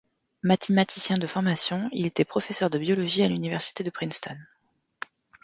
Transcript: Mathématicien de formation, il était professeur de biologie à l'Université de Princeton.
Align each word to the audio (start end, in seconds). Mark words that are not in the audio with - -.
Mathématicien 0.41 1.19
de 1.19 1.27
formation, 1.27 1.87
il 1.91 2.07
était 2.07 2.25
professeur 2.25 2.71
de 2.71 2.79
biologie 2.79 3.21
à 3.21 3.27
l'Université 3.27 3.83
de 3.83 3.91
Princeton. 3.91 4.35